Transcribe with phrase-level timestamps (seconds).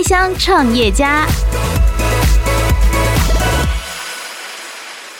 [0.00, 1.26] 开箱创业家。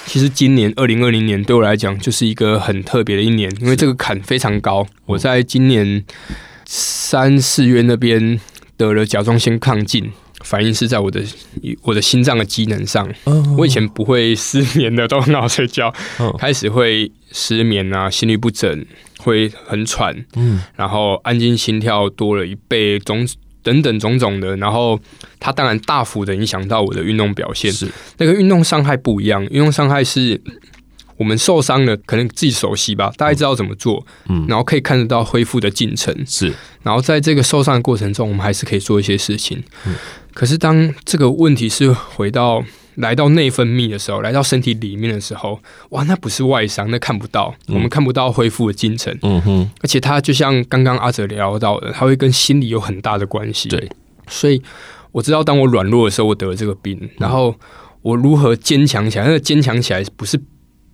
[0.06, 4.86] 其实今年二零二零年对我来讲就是一个很特别的一年，因为这个坎非常高。
[5.04, 6.02] 我在今年
[6.64, 8.40] 三四月那边
[8.78, 10.10] 得了甲状腺亢进。
[10.42, 11.22] 反应是在我的
[11.82, 13.06] 我的心脏的机能上。
[13.58, 15.92] 我以前不会失眠的，都很好睡觉。
[16.38, 18.86] 开始会失眠啊，心律不整，
[19.18, 20.24] 会很喘。
[20.36, 23.28] 嗯，然后安静心跳多了一倍，种
[23.62, 24.56] 等等种种的。
[24.56, 24.98] 然后
[25.38, 27.72] 它当然大幅的影响到我的运动表现。
[27.72, 30.40] 是那个运动伤害不一样，运动伤害是。
[31.16, 36.50] 我们受伤了，可能自己熟悉吧，大概知道怎么做，嗯，然后可以看得到恢复的进程，是。
[36.82, 39.62] 然后在这个受伤的过程中，我们还是可以做一些事情。
[39.84, 39.94] 嗯，
[40.32, 42.64] 可是当这个问题是回到
[42.96, 45.58] 来到内分泌的时候，来到身体里面的时候，
[45.90, 49.16] 哇，那不是外伤，那看不到，我们看不到恢复的进程。
[49.22, 53.68] 嗯哼，而且它就像刚刚阿哲聊到的，它会跟心理有很大的关系。
[53.68, 53.90] 对，
[54.28, 54.62] 所以
[55.12, 57.54] 我知道，当我软弱的时候，我得了这个病，然后
[58.02, 59.24] 我如何坚强起来？
[59.24, 60.40] 那个坚强起来不是。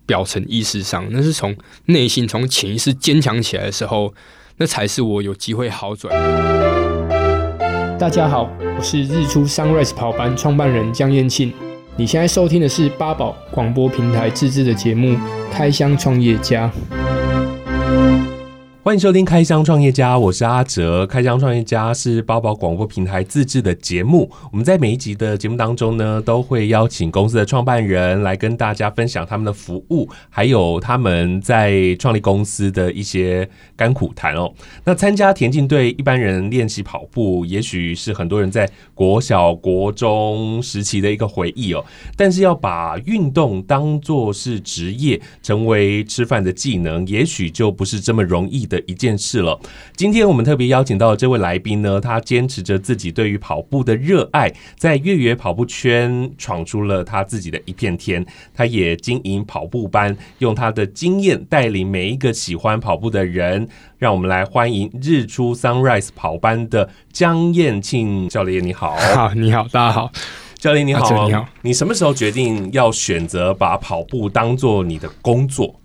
[0.07, 1.53] 表层意识上，那是从
[1.87, 4.13] 内心、从潜意识坚强起来的时候，
[4.55, 6.17] 那才是我有机会好转。
[7.99, 11.51] 大家好，我是日出 Sunrise 跑班创办人江彦庆。
[11.99, 15.13] 你现在收听的是八宝广播平台自制的节目
[15.51, 16.71] 《开箱创业家》。
[18.87, 21.03] 欢迎收听《开箱创业家》，我是阿哲。
[21.05, 24.31] 《开箱创业家》是包宝广播平台自制的节目。
[24.49, 34.49] 我们在每一集的节目当中呢，都会邀请公司的创办人来跟大家分享他们的服务，还有他们在创立公司的一些甘苦谈哦。
[34.85, 41.83] 那参加田径队，一般人练习跑步，也许是很多人在国小、国中时期的一个回忆哦。
[42.15, 48.76] 但是要把运动当作是职业，成为吃饭的技能，也许就不是这么容易的。
[48.85, 49.59] 一件事了。
[49.95, 58.25] 今天我们特别邀请到的这位来宾呢，他坚持着自己对于跑步的热爱，在越野跑步圈闯出了他自己的一片天。
[58.53, 63.67] 他也经营跑步班，用他的经验带领每一个喜欢跑步的人。
[63.97, 68.63] 让我们来欢迎日出 Sunrise 跑班的江燕庆教练。
[68.63, 70.11] 你好， 好，你好，大家好，
[70.59, 71.47] 教练你好，你好。
[71.63, 75.79] 你什么时候决定要选择把跑步当做你的工作？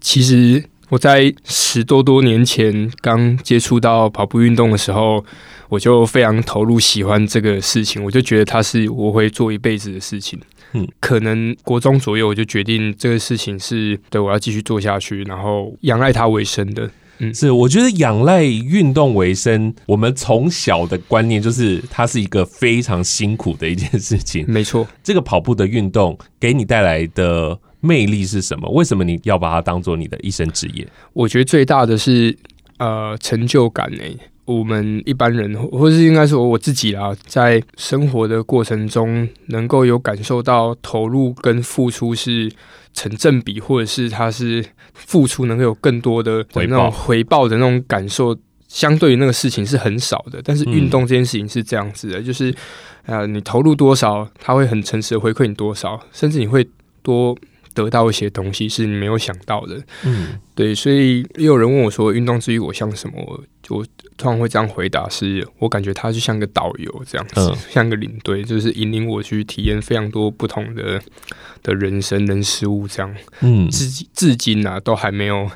[0.00, 0.64] 其实。
[0.88, 5.24] 我在十多多年前刚接触到跑步运动的时候，
[5.68, 8.02] 我就非常投入，喜欢这个事情。
[8.04, 10.38] 我就觉得它是我会做一辈子的事情。
[10.72, 16.88] 嗯，可能国中左右我就决定这个事情是对我要继续做下去，然后仰赖它为生的。
[17.18, 24.44] 嗯，是我觉得仰赖运动为生，我们从小的观念就是它是一个非常辛苦的一件事情。
[24.46, 27.58] 没错，这个跑步的运动给你带来的。
[27.86, 28.68] 魅力是什么？
[28.70, 30.86] 为什么你要把它当做你的一生职业？
[31.12, 32.36] 我觉得最大的是
[32.78, 34.18] 呃成就感诶、欸。
[34.46, 42.48] 我们一般人，或是应该说我自己啦，在生活的过程中，能够有感受到投入跟付出是
[42.94, 44.64] 成正比，或者是它是
[44.94, 48.36] 付出能够有更多的那种回报的那种感受，
[48.68, 50.40] 相对于那个事情是很少的。
[50.44, 52.54] 但是运动这件事情是这样子的，嗯、就是
[53.06, 56.64] 呃，你投入多少，它会很诚实的回馈你多少，甚至你会
[57.02, 57.36] 多。
[57.76, 63.22] 得到一些东西是你没有想到的，嗯，对，所以也有人问我说，运动之于我像什么？
[63.26, 63.84] 我就
[64.16, 70.98] 通常会这样回答是：是我感觉他就像个导游这样子，嗯、像个领队，就是引领我去体验非常多不同的
[71.62, 73.14] 的人生、人事物这样。
[73.40, 75.50] 嗯，至至今啊，都还没有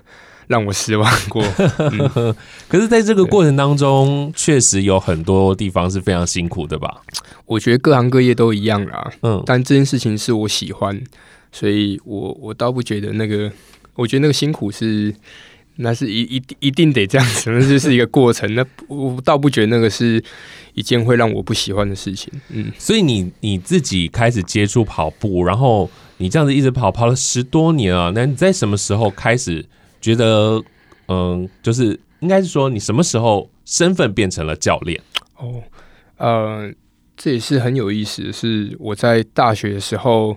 [0.49, 1.43] 让我失望过。
[1.79, 2.35] 嗯、
[2.69, 7.01] 可是，在这个过程当中，确实有很多地方是非常辛苦的吧？
[7.47, 9.11] 我觉得各行各业都一样啦。
[9.23, 11.01] 嗯，但这件事情是我喜欢。
[11.53, 13.51] 所以我我倒不觉得那个，
[13.95, 15.13] 我觉得那个辛苦是，
[15.77, 18.49] 那是一一一定得这样子，那就是一个过程。
[18.55, 20.23] 那我倒不觉得那个是
[20.75, 22.33] 一件会让我不喜欢的事情。
[22.51, 29.67] 嗯，所以你你自己开始接触跑步，然后你这样子一直跑跑了十多年啊，那你在什么时候开始
[30.01, 30.63] 觉得，
[31.09, 35.01] 嗯，就是应该是说你什么时候身份变成了教练？
[35.37, 35.63] 哦，
[36.17, 36.73] 呃，
[37.17, 40.37] 这也是很有意思的是我在大学的时候。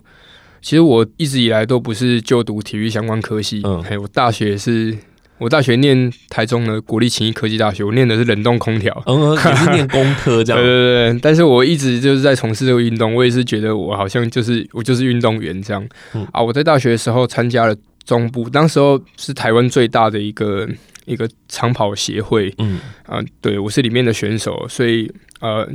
[0.64, 4.98] 其实我一直以来都不是就读体育相关科系，嗯，还有我大学是，
[5.38, 11.20] 我大学念台中的国立勤益科技大学，我念的是冷冻空调，嗯，也是念工科 这样，对对对。
[11.22, 16.26] 但是我一直就是在从事这个运动，我也是觉得我好像就是我就是运动员这样，嗯。
[16.32, 17.76] 啊，我在大学的时候参加了
[18.06, 20.66] 中部，当时候是台湾最大的一个
[21.06, 22.80] 一个长跑协会，嗯。
[23.06, 25.12] 啊，对我是里面的选手，所以
[25.42, 25.68] 呃。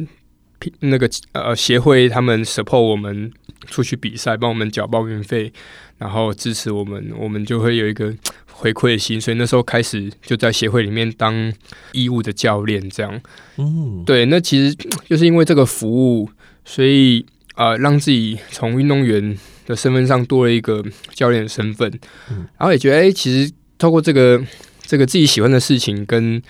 [0.81, 3.31] 那个呃协会他们 support 我们
[3.67, 5.53] 出去比赛，帮我们缴报名费，
[5.99, 8.13] 然后支持我们，我们就会有一个
[8.51, 11.53] 回馈的心，所以那时候开始就在协会里面当
[11.93, 13.21] 义务的教练，这样。
[13.57, 14.77] 嗯，对，那其实
[15.09, 16.29] 就是因为这个服务，
[16.65, 17.25] 所以
[17.55, 20.85] 啊、呃，让自己从运动员的身份上多了一个
[21.15, 21.89] 教练的身份，
[22.31, 24.43] 嗯、然后也觉得，哎、欸，其实透过这个
[24.83, 26.43] 这个自己喜欢的事情跟。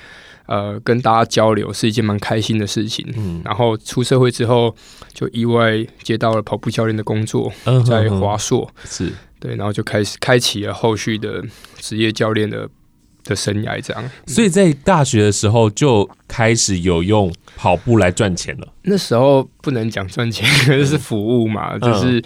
[0.49, 3.07] 呃，跟大家交流是一件蛮开心的事情。
[3.17, 4.75] 嗯，然后出社会之后，
[5.13, 11.45] 就意外接到了跑步教练的工作，嗯、在华硕是对，然后就开始开启了后续的
[11.77, 12.67] 职业教练的
[13.25, 13.79] 的生涯。
[13.81, 18.67] 这样，所以在大学的时候就开始有用跑步来赚钱了。
[18.85, 22.25] 那时候不能讲赚钱， 可是服务嘛，嗯、就是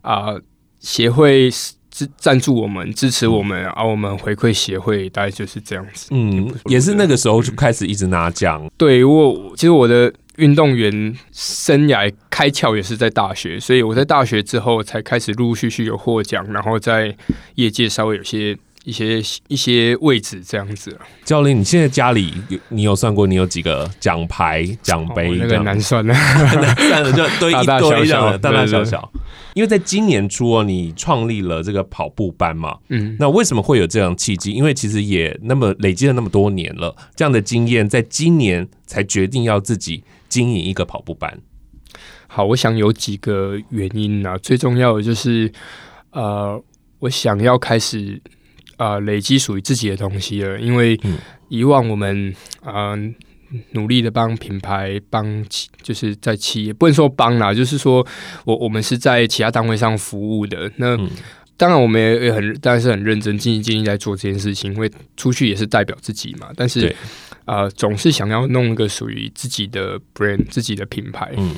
[0.00, 0.42] 啊、呃，
[0.78, 1.50] 协会。
[1.94, 6.08] 支赞助我们，支持我们，啊我们回馈协会，大概就是这样子。
[6.10, 8.68] 嗯，也是那个时候就开始一直拿奖。
[8.76, 17.16] 对，我其实我的运动员生涯开窍也是在大学，所以我在大学之后才开始陆陆续续有获奖，然后在
[17.54, 20.96] 业界稍微有些一些一些位置这样子。
[21.24, 25.30] 教练，你现在家里有你有算过你有几个奖牌奖杯？
[25.30, 29.10] 哦，那个难算了，难算 了就 堆一堆这样的，大大小小。
[29.54, 34.50] 因为在今年初哦，你创立了这个跑步班嘛，嗯，那为什么会有这样契机？
[34.50, 41.38] 因为其实也那么累积了那么多年了，这样的经验，在今年才决定要自己经营一个跑步班。
[42.26, 45.52] 好，我想有几个原因啊，最重要的就是
[46.10, 46.60] 呃，
[46.98, 48.24] 我想要开始啊、
[48.76, 50.98] 呃、累积属于自己的东西了，因为
[51.48, 52.90] 以往我们啊。
[52.90, 52.98] 呃
[53.70, 58.04] 努力的帮品牌帮企，就是在企业不能说帮啦，就是说
[58.44, 60.68] 我我们是在其他单位上服务的。
[60.74, 61.08] 那、嗯、
[61.56, 66.48] 当然我们也很，当然是很认真、尽心尽力在做这件事情，因为出去也是代表自己嘛。
[66.56, 66.88] 但是
[67.44, 71.32] 啊、呃，总是想要弄一个属于自己的 brand、自己的品牌。
[71.36, 71.54] 嗯，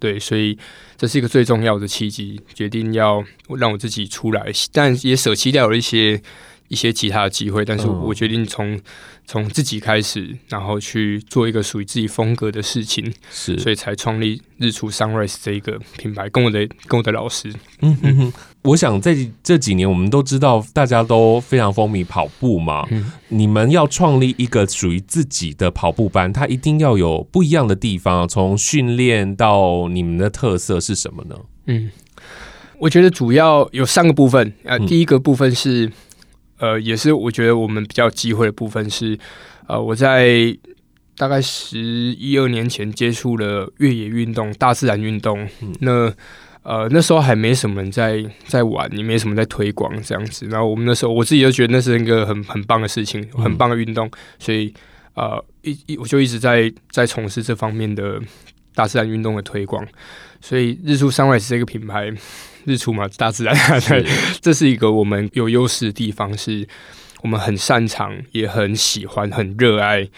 [0.00, 0.58] 对，所以
[0.96, 3.22] 这是一个最重要的契机，决定要
[3.56, 6.20] 让我自己出来，但也舍弃掉了一些。
[6.68, 8.78] 一些其他的机会，但是我决定从
[9.26, 17.52] 从、嗯、自己开始，然后去做一个属于自己风格的事情，是，所以才创立日出 Sunrise 这一个品牌，跟我的跟我的老师。
[17.80, 18.32] 嗯哼哼，
[18.62, 31.36] 我想在这几年，我们都知道大家都非常风靡跑步嘛，嗯、你们要创立一个属于自己的跑步班，它一定要有不一样的地方，从训练到你们的特色是什么呢？
[31.66, 31.90] 嗯，
[32.78, 35.92] 我觉得主要有三个部分啊，第一个部分是。
[36.58, 39.18] 呃，也是我觉得我们比较有机会的部分是，
[39.68, 40.56] 呃，我在
[41.16, 45.48] 大概十一二年前接触了越野运动、大自然运动。
[45.62, 46.12] 嗯、那
[46.62, 50.46] 呃那时候还没什么人在在玩，也没什么在推广这样子。
[50.46, 54.74] 然后我们那时候我自己就觉得那是一个很很棒的事情，很棒的运动，嗯、所以
[55.14, 58.20] 呃一一我就一直在在从事这方面的
[58.76, 59.84] 大自然运动的推广。
[60.40, 62.12] 所以日出 Sunrise 这个品牌。
[62.66, 63.54] 日出嘛，大自然，
[63.86, 64.04] 对，
[64.40, 66.66] 这是一个我们有优势的地方，是
[67.22, 70.08] 我们很擅长，也很喜欢，很热爱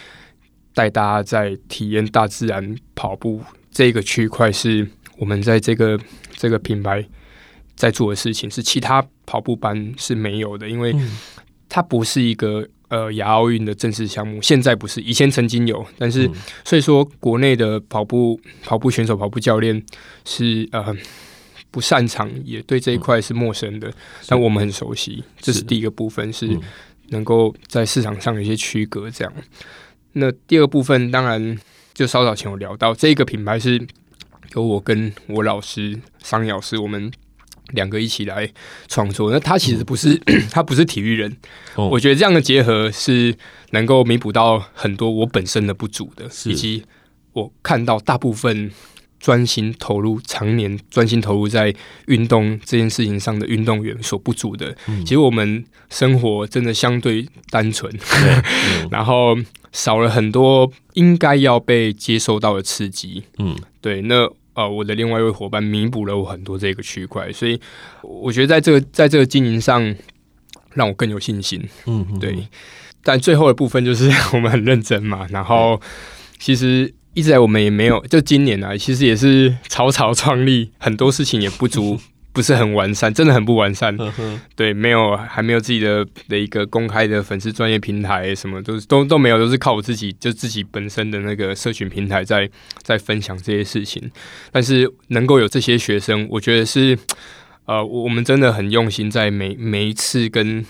[0.72, 4.88] 带大家在体验大自然跑步这个区块，是
[5.19, 6.00] 我们在这个
[6.37, 7.06] 这个品牌
[7.76, 10.96] 在做的事情，是其他跑步班是没有的，因为
[11.69, 16.31] 它不是一个呃亚奥运的正式项目，现在不是，以前曾经有，但是
[16.64, 19.82] 所以说国内的跑步跑步选手、跑步教练
[20.25, 20.96] 是呃。
[21.70, 23.94] 不擅长，也对这一块是陌生的，嗯、
[24.26, 25.23] 但我们很熟悉。
[25.38, 26.58] 这是第一个部分，是
[27.08, 29.11] 能够在市场上有一些区隔。
[29.11, 29.32] 这样，
[30.14, 31.58] 那第二部分当然
[31.93, 33.87] 就稍早前有聊到，这个品牌是
[34.55, 37.12] 由我跟我老师商老师，我们
[37.72, 38.48] 两个一起来
[38.89, 39.31] 创作。
[39.31, 41.37] 那他其实不是，嗯、 他不是体育人。
[41.77, 43.34] 哦、我觉得这样的结合是
[43.70, 46.84] 能够弥补到很多我本身的不足的，以及
[47.32, 48.70] 我看到大部分。
[49.20, 51.75] 专心投入，常年专心投入在
[52.06, 54.72] 运动这件事情上的运动员所不足的。
[54.87, 59.37] 嗯、其实我们生活真的相对单纯， 嗯、然后
[59.72, 63.25] 少了很多应该要被接受到的刺激。
[63.39, 64.03] 嗯，对。
[64.03, 67.60] 那呃，我的另外一位伙伴弥补了我很多这个区块，所以
[68.03, 69.94] 我觉得在这个在这个经营上，
[70.74, 71.69] 让我更有信心。
[71.86, 72.36] 嗯，嗯，对。
[73.05, 75.81] 但最后的部分就是 我们很认真嘛，然后
[76.38, 76.93] 其实。
[77.15, 81.98] 一直在我们也没有，就今年啊，其实也是草草创立，很多事情也不足，
[82.32, 83.97] 不是很完善，真的很不完善。
[84.55, 92.49] 对，没有，还没有自己的的一个公开的粉丝专业平台，什么都都都没有，都是靠我自己，就自己本身的那个社群平台在
[92.82, 94.11] 在分享这些事情。
[94.53, 96.99] 但是能够有这些学生，我觉得是
[97.67, 100.65] 呃，我们真的很用心，在每每一次跟。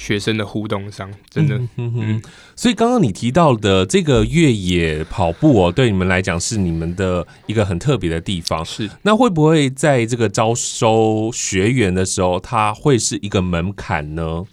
[0.00, 2.22] 学生的互动上，真的，嗯哼，
[2.56, 8.64] 所以刚刚你提到的这个越野跑步哦，对你们来讲是你们的一个很特别的地方。
[8.64, 14.46] 是，那会不会在这个招收学员的时候，它会是一个门槛呢？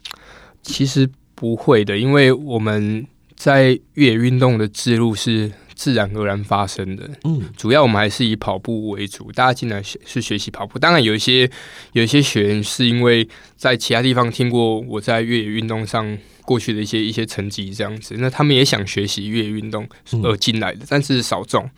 [0.62, 7.08] 其实不会的，因为我们在越野运动的之路是自然而然发生的。
[7.24, 10.80] 嗯，主要我们还是以跑步为主，大家进来是学习跑步。
[10.80, 11.50] 当然，有一些
[11.94, 19.88] 有一些学员是因为在其他地方听过我在越野运动上过去的一些一些成绩这样子，那他们也想学习越野运动
[20.24, 21.70] 而进来的，但是少众。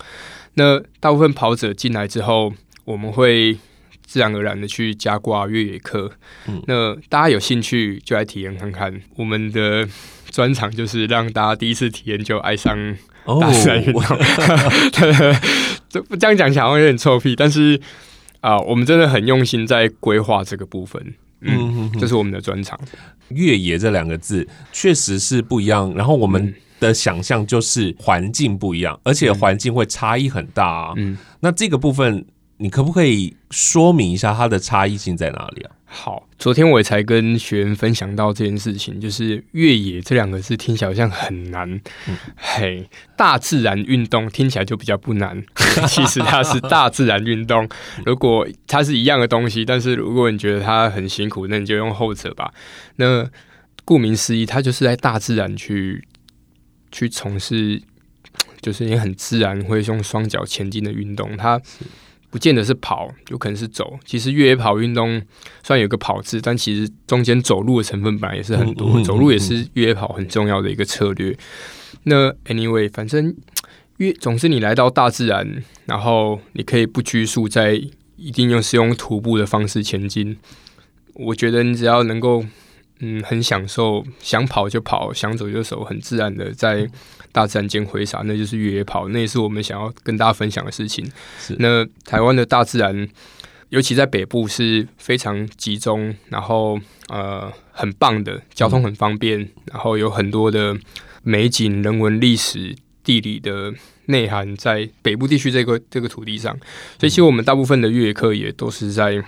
[0.54, 2.54] 那大部分跑者进来之后，
[2.86, 3.58] 我们会
[4.06, 6.10] 自然而然的去加挂越野课。
[6.48, 9.02] 嗯，那大家有兴趣就来体验看看。
[9.18, 9.86] 我们的
[10.32, 12.78] 专场就是让大家第一次体验就爱上
[13.38, 14.04] 大自然运动。
[15.90, 17.80] 这不这样讲起来好像有点臭屁，但是
[18.40, 21.02] 啊、呃，我们真的很用心在规划这个部分。
[21.42, 22.80] 嗯，嗯哼哼，这是我们的专长。
[23.30, 25.94] 越野这两个字确实是不一样。
[25.96, 26.54] 然后我们、嗯。
[26.80, 30.94] 的想象就是环境不一样，而且环境会差异很大啊。
[30.96, 35.72] 嗯，那这个部分你可不可以说明一下它的差异性在哪里啊？
[35.92, 41.68] 好，昨天我也才跟学员分享到这件事情，就是越野这两个字听起来好像很难。
[42.08, 45.44] 嗯、嘿，大自然运动听起来就比较不难，
[45.90, 47.68] 其实它是大自然运动。
[48.06, 52.54] 如果它是一样的东西，但是如果你觉得它很辛苦，那你就用后者吧。
[52.98, 53.28] 那
[53.84, 56.04] 顾名思义，它就是在大自然去。
[56.92, 57.80] 去从事
[58.62, 61.62] 就是你很自然会用双脚前进的运动，它
[62.30, 63.98] 不见得是跑，有可能是走。
[64.06, 65.22] 其实越野跑运动
[65.64, 71.36] 虽然有个跑字，但其实中间走路的成分本来也是很多，走路也是越野跑很重要的一个策略。
[72.04, 73.36] 那 anyway，反正
[73.98, 77.74] 越总是你来到大自然，然后你可以不拘束在
[78.16, 80.38] 一定用是用徒步的方式前进。
[81.14, 82.46] 我觉得你只要能够。
[83.02, 86.86] 嗯，很享受，想跑就跑，想走就走，很自然的在
[87.32, 91.10] 大自然间挥洒，那就是越野跑，那也是我们想要跟大家分享的事情。
[91.40, 93.08] 是那台湾的大自然，
[93.70, 96.78] 尤其在北部是非常集中，然后
[97.08, 100.78] 呃很棒的，交通很方便，嗯、然后有很多的
[101.24, 103.74] 美景、人文、历史、地理的
[104.08, 106.54] 内涵在北部地区这个这个土地上，
[107.00, 109.24] 所以其实我们大部分的越野课也都是在。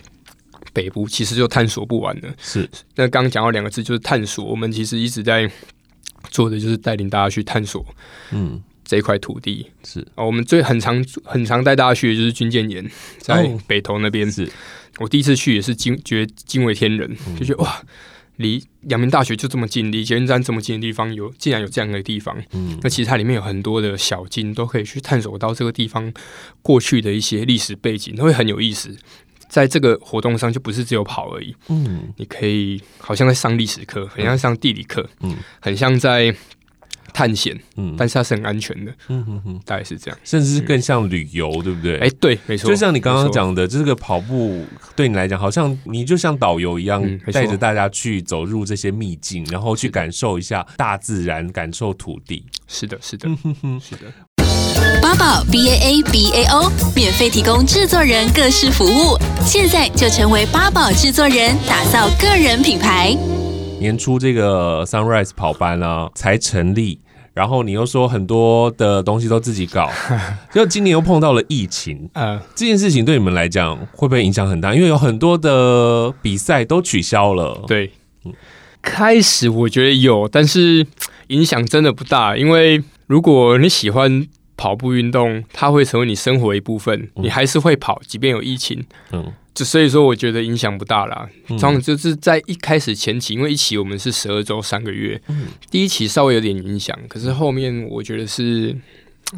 [0.73, 2.69] 北部其实就探索不完的，是。
[2.95, 4.45] 那刚刚讲到两个字，就是探索。
[4.45, 5.49] 我们其实一直在
[6.29, 7.85] 做的就是带领大家去探索，
[8.31, 9.99] 嗯，这一块土地是。
[10.15, 14.27] 哦，我们最很常很常带大家去的就是军舰岩，在北投那边。
[14.27, 14.31] 哦。
[14.31, 14.51] 是
[14.99, 17.81] 我第一次去也是惊觉惊为天人，嗯、就觉得哇，
[18.35, 22.37] 离阳明大学就这么近，离捷运站这么近的地方有竟然有这样的地方。
[22.51, 26.13] 嗯，那其实它里面有很多的小径，都可以去探索到这个地方
[26.61, 28.95] 过去的一些历史背景，都会很有意思。
[29.51, 31.53] 在这个活动上，就不是只有跑而已。
[31.67, 36.33] 嗯，你可以好像在上历史课，很像上地理课，嗯，很像在
[37.13, 41.97] 探险，嗯，但是它是很安全的，嗯哼哼，大概是这样，甚至是更像旅游，嗯、对不对？
[41.97, 42.69] 哎，对，没错。
[42.69, 44.65] 就像你刚刚讲的，这个跑步
[44.95, 47.03] 对你来讲，好像你就像导游一样，
[47.33, 52.45] 带着大家去走入这些秘境，然后去感受一下大自然，感受土地。
[52.67, 54.03] 是的，是的，嗯哼哼，是的。
[55.01, 63.17] 八宝 B A A B A O 免费提供制作人各式服务，现在就成为八宝制作人，打造个人品牌。
[63.79, 66.99] 年初这个 Sunrise 跑班啊才成立，
[67.33, 69.89] 然后你又说很多的东西都自己搞，
[70.53, 74.75] 就今年又碰到了疫情，嗯，这件事情对你们来讲会不会影响很大？
[74.75, 77.63] 因为有很多的比赛都取消了。
[77.65, 77.91] 对，
[78.83, 80.85] 开始我觉得有，但是
[81.29, 84.27] 影响真的不大，因为如果你喜欢。
[84.61, 91.27] 跑步运动，它会成为你生活的一部分，你还是会跑，即便有疫情，嗯，就所以说，我觉得影响不大啦。
[91.47, 98.77] 通常就是在一开始前期，因为一期我们是十二周三个月，嗯，第一期稍微有点影响，可是后面我觉得是。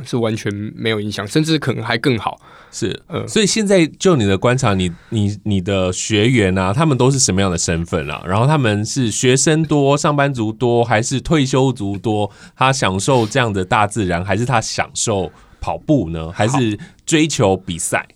[0.03, 2.39] 是完全没有影响，甚至可能还更好。
[2.71, 8.23] 是，嗯，所以现在就你的观察，你你你的学员啊，他们都是什么样的身份啊？
[8.25, 12.31] 然后他们是学生多、上班族多，还是退休族多？
[12.55, 15.31] 他享受这样的大自然，还是他享受
[15.62, 16.31] 跑步呢？
[16.31, 18.07] 还是追求比赛？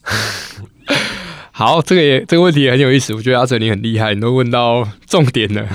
[1.52, 3.14] 好， 好，这个也这个问题也很有意思。
[3.14, 5.68] 我觉得阿哲你很厉害，你都问到重点了。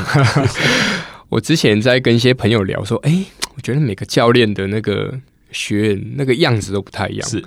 [1.31, 5.21] 我之前在跟一些朋友聊说，哎、欸，我觉得每个教练的那个。
[5.53, 7.45] 学员那个样子都不太一样，是，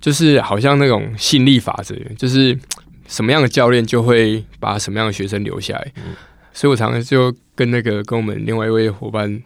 [0.00, 2.56] 就是好像那种吸引力法则，就是
[3.08, 5.92] 什么样的教练就会把什么样的学生留下来。
[5.96, 6.14] 嗯、
[6.52, 9.42] 所以我常常就跟那个跟我们另外一位伙伴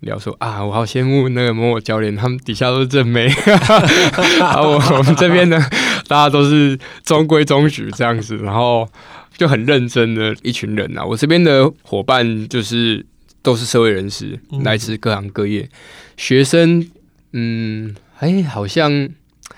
[0.00, 3.26] 聊说啊，我好羡慕那个某某教练，他们底下都是正妹，
[4.38, 5.58] 然后我我们这边呢，
[6.06, 8.88] 大家都是中规中矩这样子，然后
[9.36, 11.04] 就很认真的一群人啊。
[11.04, 13.04] 我这边的伙伴就是
[13.42, 15.68] 都是社会人士，嗯、来自各行各业，
[16.16, 16.86] 学生。
[17.38, 19.10] 嗯，哎，好像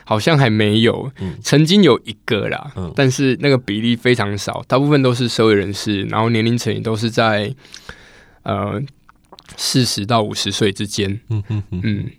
[0.05, 7.55] 好像还没有，嗯、曾经有一个啦，嗯、但是那个比例非常少，大部分都是社会人士，然后年龄层也都是在
[8.43, 8.83] 呃
[9.57, 12.11] 四十到五十岁之间，嗯嗯嗯，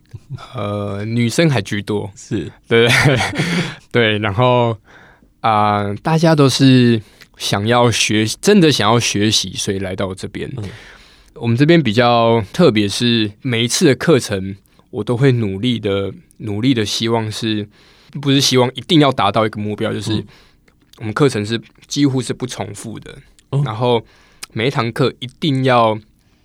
[0.56, 2.50] 呃，女生还居多，是。
[2.68, 2.88] 对
[3.92, 4.78] 对，然后
[5.42, 7.02] 啊、呃，大家都是
[7.38, 10.50] 想要学，真的想要学习，所以来到这边。
[10.58, 10.64] 嗯、
[11.36, 14.56] 我们这边比较特别，是每一次的课程，
[14.90, 17.68] 我都会努力的、努力的，希望是
[18.22, 20.24] 不是希望一定要达到一个目标，就是
[20.98, 23.18] 我们课程是几乎是不重复的，
[23.52, 24.06] 嗯、然后
[24.54, 26.00] 每一堂课一定要。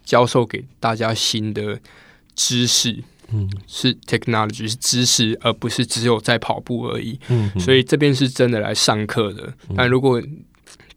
[0.06, 1.80] 教授给大家新的
[2.36, 7.18] 知识，嗯，是 technology 是知识，而不是只有在跑步而已。
[7.30, 9.44] 嗯，所以这边是真的来上课的。
[9.70, 10.22] 嗯、但如果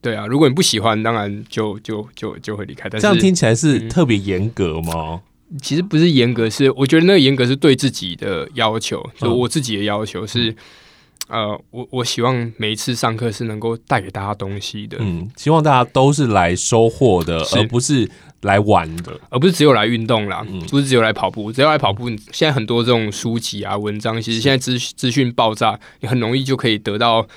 [0.01, 2.89] 对啊，如果你不喜欢，当然就就就就会离开。
[2.89, 5.21] 但是这样听起来是特别严格吗？
[5.49, 5.57] 嗯？
[5.61, 10.51] 其实不是严格，是我觉得那个严格是对自己的要求，就我自己的要求是。
[10.51, 10.55] 嗯
[11.29, 18.09] 呃，我我希望每一次上课是能够带给大家东西的，嗯，希望大家都是来收获的，而不是
[18.43, 27.27] 来玩的，而不是只有来运动啦，嗯、不是只有来跑步，只要来跑步，现在很多这种书籍啊、文章，其实现在资资讯爆炸，你很容易就可以得到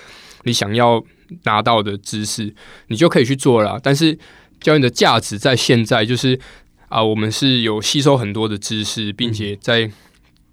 [0.44, 1.02] 你想要
[1.42, 2.54] 拿到的知识，
[2.86, 3.80] 你就可以去做了。
[3.82, 4.16] 但是
[4.60, 6.38] 教练的价值在现在，就是
[6.90, 9.90] 啊、呃，我们是有吸收很多的知识，并且在。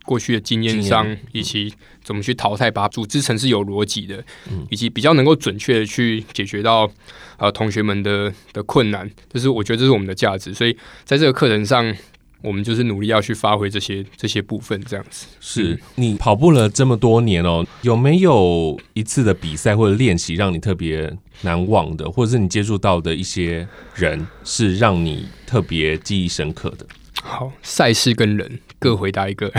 [0.07, 4.23] 过去的经验上，以及怎么去淘汰，把组织成是有逻辑的，
[4.69, 6.89] 以及比较能够准确的去解决到
[7.35, 10.53] 呃同学们的的困难，就是我觉得这是我们的价值。
[10.53, 10.71] 所以
[11.03, 11.93] 在这个课程上，
[12.41, 15.27] 我们就是努力要去发挥这些这些部分，这样子。
[15.39, 26.85] 是你跑步了这么多年哦，有没有一次的比赛或者练习让你特别难忘的，或者是你接触到的一些人是让你特别记忆深刻的？
[27.23, 29.51] 好，赛事跟人各回答一个。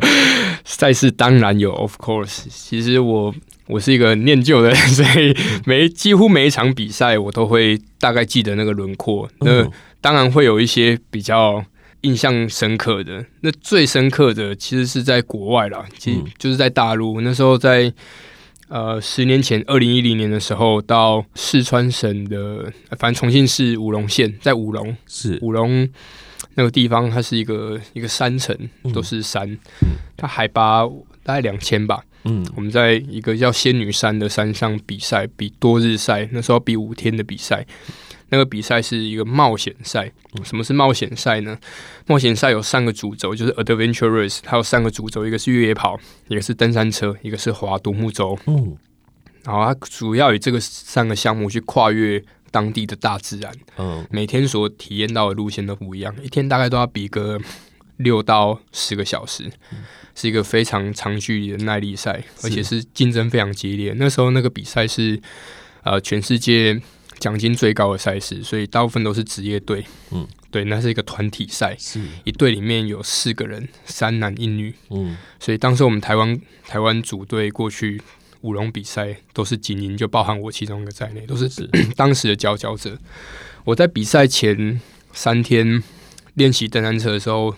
[0.64, 2.46] 赛事当然有，of course。
[2.48, 3.32] 其实我
[3.66, 9.28] 我是一个念旧的人，所以每几乎每一场比赛我都会大概记得那个轮廓。
[9.40, 11.62] 那当然会有一些比较
[12.04, 13.24] 印象深刻的。
[13.40, 17.20] 那最深刻的其实是在国外啦，其实就是在大陆。
[17.22, 17.92] 那时候在
[18.68, 25.88] 呃十年前，二零一零年的时候，到四川省的，反正重庆市武隆县，在武隆是武隆。
[26.56, 28.56] 那个地方它是一个一个山城，
[28.92, 29.48] 都是山，
[29.82, 30.86] 嗯、它海拔
[31.24, 32.00] 大概两千吧。
[32.26, 37.66] 嗯，我们在一个叫仙女山的山上比赛，比多日赛，那时候比五天的比赛。
[38.34, 40.10] 那个比赛是一个冒险赛。
[40.42, 41.56] 什么是冒险赛呢？
[42.06, 48.36] 冒险赛有三个主轴，就是 Adventure Race，它有三个主轴，一个是越野跑，一个是登山车，一个是划独木舟。
[48.46, 48.76] 嗯，
[49.44, 52.22] 然后它主要以这个三个项目去跨越。
[52.50, 57.36] 当地的大自然，嗯，每天所体验到的路线都不一样，一天大概都要比个
[57.96, 59.78] 六到十个小时，嗯、
[60.14, 63.92] 是一个非常长距离的耐力赛，而且是竞争非常激烈。
[63.96, 65.20] 那时候那个比赛是
[65.82, 66.80] 呃全世界
[67.24, 71.98] 奖金最高的赛事，所以大部分都是职业队，嗯，对，那是一个团体赛，是。
[72.24, 78.02] 一队里面有四个人，三男一女，嗯，所以当时我们台湾台湾组队过去。
[78.44, 81.48] 舞龙比赛都是精英，就包含我其中一个在内，都是
[81.96, 82.98] 当时的佼佼者。
[83.64, 84.78] 我在比赛前
[85.14, 85.82] 三天
[86.34, 87.56] 练习登山车的时候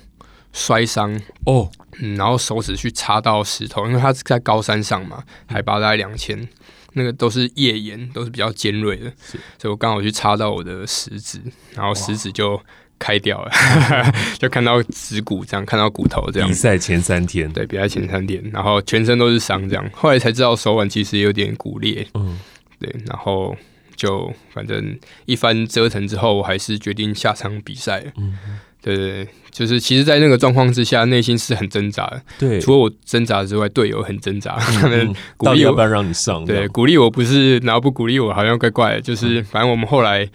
[0.52, 6.48] 摔伤哦，嗯，然后手指去插到石头，因为它是在高山上嘛，海拔大概两千，
[6.96, 11.40] 那个都是页岩，都是比较尖锐的，是所以我刚好去插到我的食指，
[11.74, 12.60] 然后食指就。
[12.98, 13.52] 开掉了，
[14.40, 16.48] 就看到指骨这样，看到骨头这样。
[16.48, 19.86] 比赛前三天，对，比赛前三天，然后全身都是伤，这样。
[19.92, 22.40] 后来才知道手腕其实有点骨裂，嗯，
[22.78, 23.54] 对，然后
[23.94, 28.02] 就反正一番折腾之后，我还是决定下场比赛。
[28.16, 28.38] 嗯，
[28.86, 32.22] 对对对，就是其实，在那个状况之下，内心是很挣扎的。
[32.38, 36.44] 对，除了我挣扎之外，队友很挣扎， 他们鼓励我，不要让你上？
[36.44, 39.00] 对，鼓励我不是，然后不鼓励我，好像怪怪的。
[39.00, 40.28] 就是反正我们后来。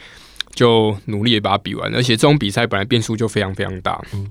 [0.53, 4.03] 就努力的把它比完，而且这种比赛本来变数就非常非常大。
[4.13, 4.27] 嗯，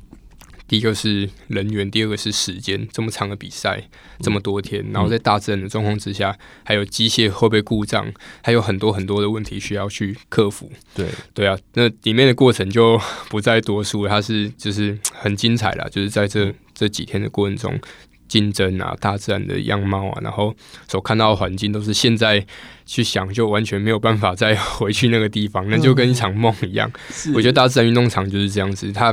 [0.71, 3.83] 第一个是人员，第二个是时间，这么长的比赛，
[4.21, 8.07] 这么多天，然后在大自然的状况之下，还有机械会不会故障，
[8.41, 10.71] 还有很多很多的问题需要去克服。
[10.95, 12.97] 对，对啊，那里面的过程就
[13.29, 17.77] 不再多说，它是就是很精彩啦，就是在这这几天的过程中。
[18.29, 20.55] 竞争啊，大自然的样貌啊，然后
[20.87, 22.47] 所看到的环境都是现在
[22.87, 26.89] 去想就完全没有办法再 回去那个地方，那就跟一场梦一样。
[27.27, 29.13] 嗯、我觉得大自然运动场就是这样子，它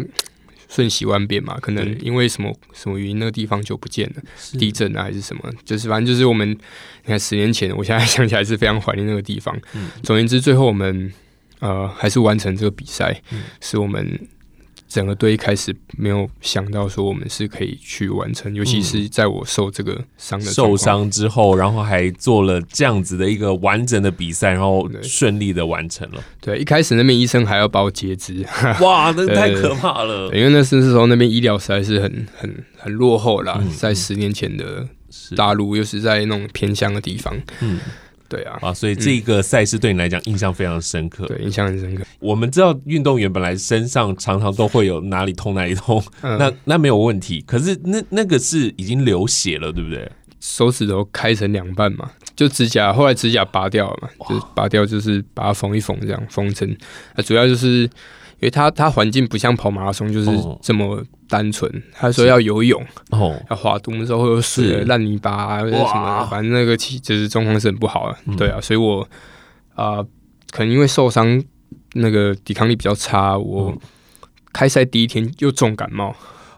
[0.70, 4.22] 瞬息万变嘛，可能因为什么什么原因，那个地方就不见了，
[4.60, 9.58] 地震啊还是什么，就是反正就是我们你看十年前，我现在想起来是非常怀念那个地方。
[9.74, 11.12] 嗯、总言之，最后我们
[11.60, 14.28] 呃还是完成这个比赛，嗯、是我们。
[14.88, 26.24] 整个队一开始没有想到说我们是可以去完成，尤其是在我受这个伤的受伤之后，然后还做了这样子的一个完整的比赛，然后顺利的完成了。
[26.40, 28.46] 对，一开始那边医生还要把我截肢，
[28.82, 30.32] 哇，那太可怕了。
[30.34, 34.88] 因为那是时候那边医疗实在是很很很落后啦，嗯、在十年前的
[35.36, 37.80] 大陆，又是在那种偏乡的地方，嗯。
[38.30, 41.26] 对啊，啊，所以这个赛事对你来讲印象非常深刻。
[41.28, 42.04] 对，印象很深刻。
[42.20, 47.44] 我们知道运动员本来身上常常都会有哪里痛哪里痛， 嗯、那那没有问题。
[47.48, 50.10] 可是那那个是已经流血了，对不对？
[50.40, 56.78] 手指头开成两半嘛，就指甲，后来指甲拔掉了嘛，就拔掉就是把它缝一缝，这样缝成。
[57.16, 57.90] 那主要就是。
[58.40, 60.30] 因为他他环境不像跑马拉松，就是
[60.62, 61.70] 这么单纯。
[61.72, 68.18] 哦、他说要游泳，哦，要滑动的时候会有水、烂泥巴啊，或者什么，反正那个其就是状况是很不好的。
[68.26, 69.02] 嗯、对啊，所以我
[69.74, 70.08] 啊、呃，
[70.52, 71.44] 可能因为受伤，
[71.94, 73.76] 那个抵抗力比较差，我
[74.54, 76.16] 开赛第一天又重感冒。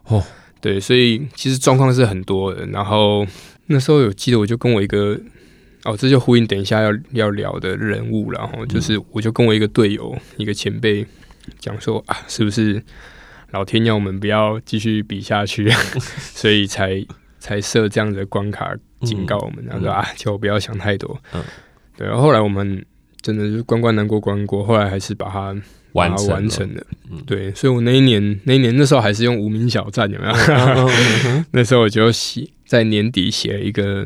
[0.08, 0.22] 哦，
[0.60, 2.66] 对，所以其实状况是很多的。
[2.66, 3.26] 然后
[3.68, 5.18] 那时候有记得，我就跟我一个
[5.86, 11.08] 哦，这就呼应等一下要要聊的人物，然后就是我就跟我一个队友，一个前辈。
[11.58, 12.82] 讲说啊，是不是
[13.52, 15.70] 老天要我们不要继续比下去，
[16.36, 17.04] 所以才
[17.40, 19.64] 才设这样的关卡警告我们？
[19.66, 21.20] 然后、说啊，叫我不要想太多。
[21.34, 21.44] 嗯，
[21.98, 22.06] 对。
[22.08, 22.86] 然后后来我们
[23.22, 25.56] 真的是关关难过关过，后来还是把它
[25.94, 26.84] 把它完成了。
[27.10, 27.52] 嗯，对。
[27.54, 30.34] 所以我那一年那一年那时候还是用无名小站，有没有？
[31.28, 34.06] 嗯、 那时候我就写在年底写了一个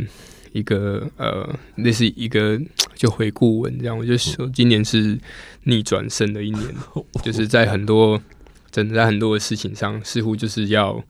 [0.53, 2.57] 一个呃，类似一个
[2.95, 5.19] 就回顾文这样，我就说今年是。
[5.65, 6.75] 逆转胜的一年，
[7.23, 8.21] 就是在很多，
[8.69, 11.01] 真的在很多的事情上，似乎就是要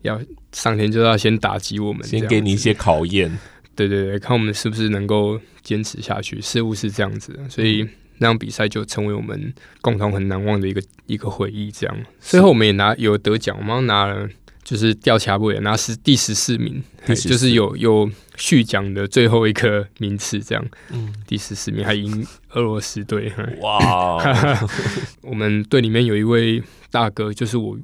[0.00, 0.18] 要
[0.52, 3.30] 上天就要先打击我们，先给你一些考验。
[3.76, 7.38] 对对对，看我们是不是能够坚持下去，似乎是这样子。
[7.50, 11.70] 所以那场比赛就成为我们共同很难忘的一个一个回忆。
[11.70, 14.26] 这样，最后我们也拿有得奖，我们拿了。
[14.64, 24.22] 就是吊卡布也拿是第十四名，就是有有续奖的最后一颗名次，这样，嗯，第十四名还赢俄罗斯队，哇！
[25.22, 27.76] 我们队里面有一位大哥，就是我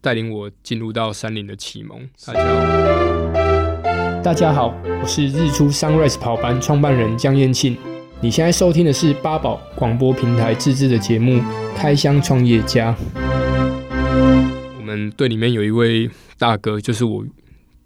[0.00, 2.08] 带领我进入到山林的启蒙。
[2.24, 2.40] 他叫
[4.22, 7.76] 大家好，我是日出 Sunrise 跑班创办人江燕庆。
[8.20, 11.40] 你现在收听的是八宝广播平台自制的节目
[11.74, 12.94] 《开箱创业家》。
[14.90, 17.24] 我们队里面有一位大哥，就是我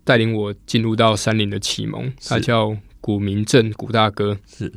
[0.04, 2.10] 带领我进入到山林的启蒙。
[2.26, 4.72] 他叫古明正，古大哥是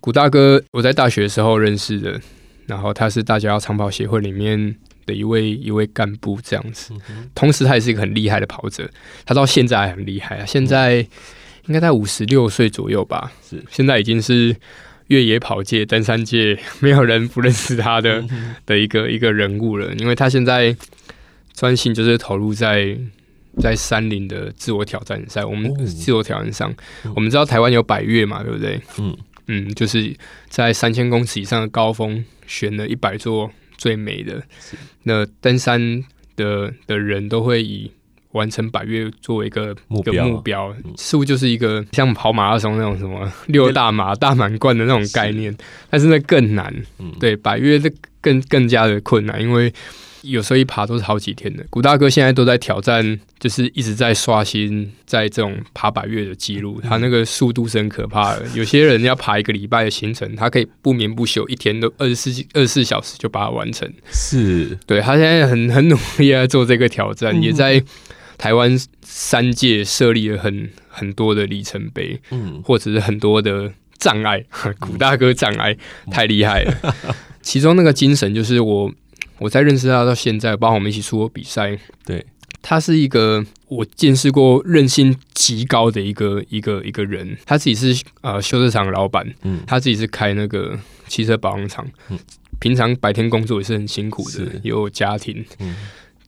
[0.00, 0.60] 古大哥。
[0.72, 2.20] 我在大学的时候认识的，
[2.66, 4.74] 然后他是大家长跑协会里面
[5.06, 6.92] 的一位一位干部，这样子。
[7.36, 8.90] 同时，他也是一个很厉害的跑者，
[9.24, 10.44] 他到现在还很厉害啊！
[10.44, 10.96] 现在
[11.66, 13.30] 应该在五十六岁左右吧？
[13.48, 14.56] 是现在已经是。
[15.08, 18.24] 越野跑界、登山界， 没有人不认识他的
[18.66, 19.92] 的一个一个人物了。
[19.94, 20.74] 因为他现在
[21.54, 22.96] 专心就是投入在
[23.60, 25.44] 在山林的自我挑战赛。
[25.44, 26.74] 我们自我挑战上，
[27.14, 28.80] 我们知道台湾有百越嘛，对不对？
[28.98, 29.16] 嗯
[29.48, 30.14] 嗯，就是
[30.48, 34.42] 在三千公尺以上的高峰，选了一百座最美的。
[35.02, 36.02] 那登山
[36.36, 37.90] 的的人都会以。
[38.32, 45.54] 完成百岳作为一个目标，目标似乎就是一个像跑马拉松那种什么六大马大满贯的那种概念，
[45.90, 46.74] 但是那更难。
[46.98, 49.72] 嗯、对，百岳这更更加的困难，因为
[50.22, 51.66] 有时候一爬都是好几天的。
[51.68, 58.46] 古大哥现在都在挑战，就是一直在刷新在这种爬百岳的记录，他那个速度是很可怕的。
[58.54, 63.92] 有些人要爬一个礼拜的行程，他可以不眠不休，一天都二十四二十四小时就把它完成。
[64.10, 67.84] 是，对，他现在很很努力在做这个挑战，嗯、也在。
[68.42, 74.44] 台湾三界设立了很很多的里程碑，嗯，或者是很多的障碍，
[74.80, 75.76] 古大哥障碍
[76.10, 76.96] 太厉害了。
[77.40, 78.92] 其中那个精神就是我
[79.38, 82.26] 我在认识他到现在，包括我们一起出国比赛，对，
[82.60, 87.38] 他是一个我见识过韧性极高的一个一个一个人。
[87.46, 90.76] 他自己是呃修车厂老板，嗯，他自己是开那个
[91.06, 92.18] 汽车保养厂，嗯，
[92.58, 95.76] 平常白天工作也是很辛苦的，也有家庭，嗯。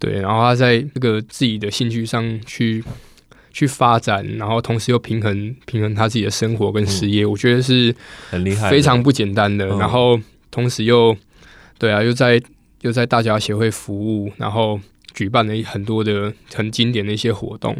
[0.04, 2.84] 对，然后他在这个自己的兴趣上去
[3.50, 7.94] 去发展，然后同时又平衡平衡他自己的生活跟事业，嗯、我觉得是
[8.28, 9.66] 很厉害，非常不简单的。
[9.78, 11.16] 然后同时又
[11.78, 12.38] 对啊，又在
[12.82, 14.78] 又在大家协会服务，然后
[15.14, 17.74] 举办了很多的很经典的一些活动，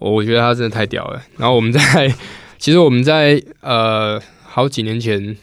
[0.00, 1.22] 我觉得他真的太屌了。
[1.36, 1.80] 然后我们在
[2.58, 5.36] 其实我们在呃好几年前。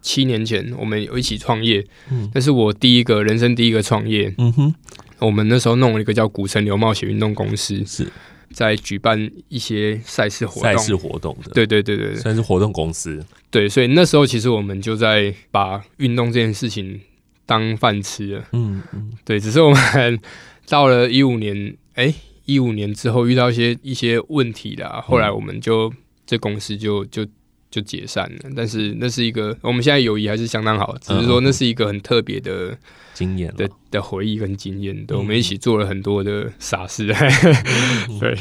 [0.00, 4.74] 七年前，我们有一起创业，嗯，那是我第一个人生第一个创业，嗯哼，
[5.18, 8.06] 我们那时候弄了一个叫古城流冒险运动公司，是。
[8.52, 17.00] 在举办一些赛事活动，赛事活动的，对对对对，算是活动公司，对，所以那时候其实我们就在把运动这件事情
[17.46, 18.44] 当饭吃了。
[18.50, 20.18] 嗯嗯，对，只是我们
[20.66, 22.12] 到了一五年，哎，
[22.44, 27.24] 一五年之后遇到一些一些问题啦，后来我们就、嗯、这公司就就
[27.70, 28.50] 就解散了。
[28.56, 32.76] 但是那是一个我们现在友谊还是相当好，只是说那是一个很特别的
[33.14, 35.06] 经验的的回忆跟经验。
[35.06, 37.10] 对，我们一起做了很多的傻事。
[38.08, 38.36] 嗯、对。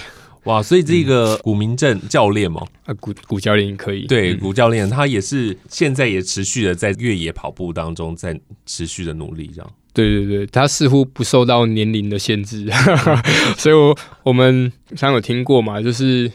[0.45, 9.69] 哇，所以这个古明正教练嘛，啊，古古教练可以，对，古教练他也是现在也持续的在越野跑步当中，在持续的努力，这样。
[9.93, 12.65] 对对对，他似乎不受到年龄的限制，
[13.59, 16.31] 所以我我们常有听过嘛，就是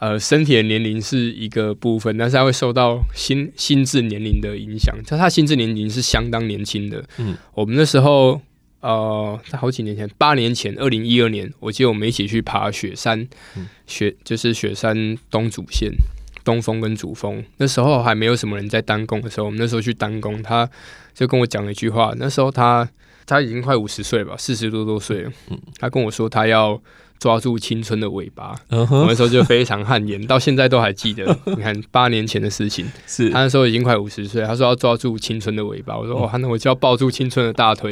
[0.00, 7.04] 呃，身体的年龄是一个部分，但是他会受到心心智年龄的影响，他他心智年龄是相当年轻的。
[7.18, 8.40] 嗯，我们那时候。
[8.82, 15.92] 呃，在好几年前，八年前，二零一二年，我记得我们一起去爬雪山，嗯、雪就是雪山东主线，
[16.44, 17.44] 东峰跟主峰。
[17.58, 20.66] 那时候还没有什么人在单工的时候，我们那时候去单工，他
[21.12, 22.14] 就跟我讲了一句话。
[22.16, 22.88] 那时候他
[23.26, 25.32] 他已经快五十岁了吧，四十多多岁了。
[25.50, 26.80] 嗯，他跟我说他要。
[27.20, 28.96] 抓住青春的尾巴，uh huh.
[28.96, 31.24] 我那时候就非常汗颜，到现在都还记得。
[31.44, 35.98] 你看八年前的事情，是他那时候已经快五十岁，他说要抓住青春的尾巴。
[35.98, 37.90] 我说哦，那我就要抱住青春的大腿。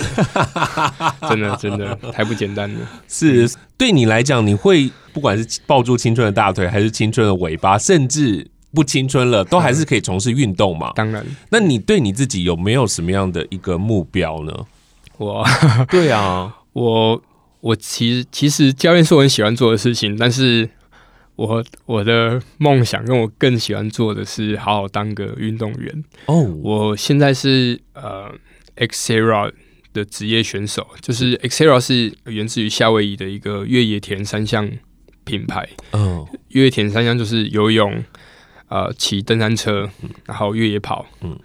[1.28, 2.80] 真的真的太不简单了。
[3.06, 10.90] 是对你来讲，你会不管是抱住青春的大腿，还是青春的尾巴，甚至不青春了，都还是可以从事运动嘛？
[10.96, 11.22] 当然。
[11.50, 14.54] 那你对你自己有没有什么样的一个目标呢？
[15.18, 15.44] 我，
[15.90, 17.20] 对啊，我。
[17.60, 20.68] 我其实其实教练是我很喜欢做的事情，但是
[21.36, 26.34] 我我的梦想跟我更喜欢做的是好好当个运动员哦。
[26.34, 26.46] Oh.
[26.62, 28.32] 我现在是呃
[28.76, 29.52] Xterra
[29.92, 34.70] 的职业选手，就是 Xterra 是源自于夏威夷的一个越野田三项
[35.24, 35.68] 品牌。
[35.92, 36.28] 嗯，oh.
[36.48, 38.04] 越野田三项就是游泳、
[38.68, 39.88] 呃骑登山车，
[40.26, 41.06] 然后越野跑。
[41.22, 41.38] 嗯，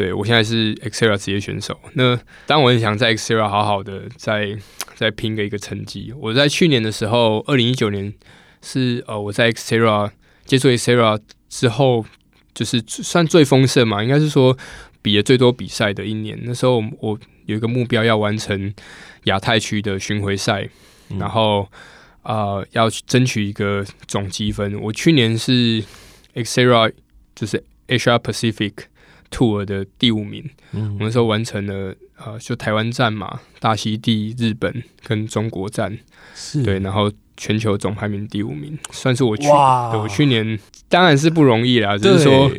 [0.00, 1.78] 对我现在是 Xterra 职业选手。
[1.94, 4.56] 那当我很想在 Xterra 好好的再。
[5.00, 6.12] 再拼个一个成绩。
[6.14, 8.12] 我在去年的时候，二零一九年
[8.60, 10.10] 是呃，我在 Xterra
[10.44, 12.04] 接触 Xterra 之后，
[12.52, 14.54] 就是算最丰盛嘛，应该是说
[15.00, 16.38] 比了最多比赛的一年。
[16.42, 18.74] 那时候我有一个目标要完成
[19.24, 20.68] 亚太区的巡回赛，
[21.08, 21.62] 嗯、然后
[22.20, 24.78] 啊、呃、要争取一个总积分。
[24.82, 25.82] 我去年是
[26.34, 26.92] Xterra
[27.34, 28.74] 就是 Asia Pacific
[29.30, 31.94] Tour 的第五名，嗯、我那时候完成了。
[32.22, 35.98] 呃，就台湾站嘛，大溪地、日本跟中国站，
[36.34, 36.62] 是。
[36.62, 42.52] 对，然后全球总排名第五名，算是我去，我去年当然是不容易啦，就是说，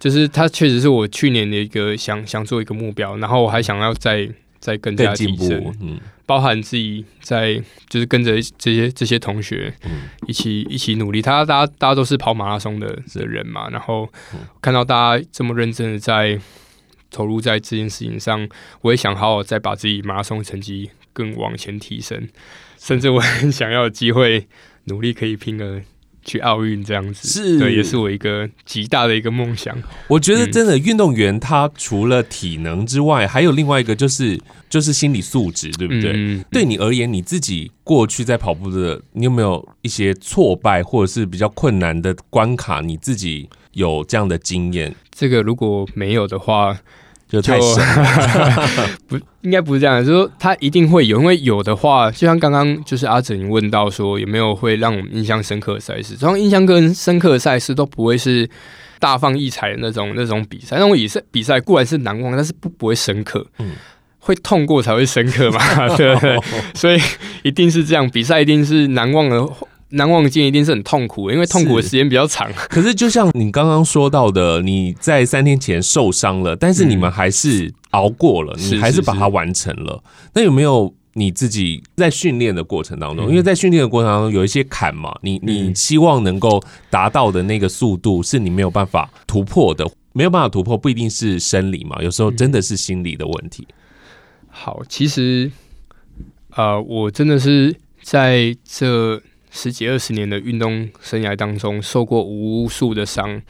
[0.00, 9.74] 就是他确实是我去年的一个想想做一个目标，然后我还想要再再更加提升，嗯，包含自己在就是跟着这些这些同学
[10.28, 14.08] 一起、嗯、一起努力，他大家大家都是跑马拉松的的人嘛，然后
[14.62, 16.38] 看到大家这么认真的在。
[17.10, 18.46] 投入在这件事情上，
[18.82, 22.28] 我也想好好再把自己马拉松成绩更往前提升，
[22.76, 24.46] 甚至我很想要有机会
[24.84, 25.80] 努力可以拼个
[26.28, 29.74] 去奥运这样子，是对，也是我一个极大的一个梦想。
[30.06, 34.38] 我觉得真的运动员他除了体能之外，嗯、还有另外一个就是
[34.68, 36.12] 就是心理素质，对不对？
[36.14, 42.82] 嗯、对你而言，你自己过去在跑步的，你有没有一些挫败或者是比较困难的关卡？
[42.82, 44.94] 你自己有这样的经验？
[45.10, 46.78] 这个如果没有的话。
[47.28, 58.48] 就太 神了不应该不是这样，就是说他一定会有，因为有的话，就像刚刚就是阿泽你问到说有没有会让我们印象深刻的赛事，这种印象跟深刻的赛事都不会是
[58.98, 63.72] 大放异彩的那种那种比赛，那种比赛比赛固然是难忘，但是不不会深刻，嗯，
[64.18, 66.38] 会痛过才会深刻嘛，对不对？
[66.74, 67.00] 所以
[67.42, 69.46] 一定是这样，比赛一定是难忘的。
[69.90, 72.52] 难忘的一定是很痛苦，因为痛苦的时间比较长。
[72.68, 79.92] 可是，就像你刚刚说到的，你在三天前受伤了，但是你们还是熬过了，嗯、你还是把它完成了。
[79.92, 83.26] 是是是，那有没有你自己在训练的过程当中？
[83.26, 93.66] 嗯、因为在训练的过程当中有一些坎嘛，你你希望能够达到的那个速度是你没有办法突破的，没有办法突破，不一定是生理嘛，有时候真的是心理的问题。
[94.50, 95.50] 好，其实，
[96.54, 99.22] 呃，我真的是在这。
[99.50, 103.40] 十几二十年的运动生涯当中，受过无数的伤，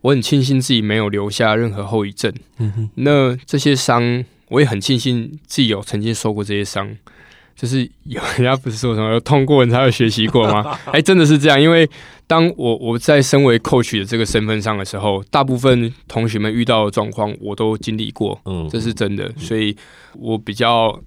[0.00, 2.32] 我很庆幸自己没有留下任何后遗症。
[2.58, 6.96] 嗯哼，那这些伤，我也很庆幸自己有曾经受过这些伤。
[7.54, 10.78] 就是有人家不是说什么有痛过你才会学习过吗？
[10.86, 11.58] 哎、欸，真的是这样。
[11.58, 11.88] 因为
[12.26, 18.38] 当我我在身为 coach 的这个身份上的时候，大部分同学们遇到的状况，我都经历过。
[18.44, 19.74] 嗯，这是真的，所以
[20.12, 21.00] 我比较。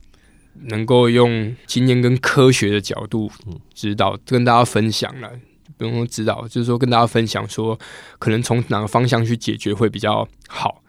[0.66, 3.32] 能够用经验跟科学的角度
[3.74, 5.32] 指导，跟大家分享了，
[5.78, 7.80] 不用说指导，就是说跟大家分享说，
[8.18, 10.84] 可能从哪个方向去解决会比较好。